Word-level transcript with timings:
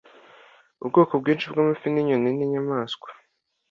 Ubwoko 0.83 1.13
bwinshi 1.21 1.45
bwamafi 1.51 1.85
inyoni 1.87 2.29
ninyamaswa 2.37 3.09